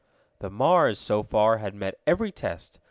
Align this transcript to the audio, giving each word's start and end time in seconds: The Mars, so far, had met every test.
The 0.39 0.49
Mars, 0.49 0.97
so 0.97 1.21
far, 1.21 1.59
had 1.59 1.75
met 1.75 1.99
every 2.07 2.31
test. 2.31 2.79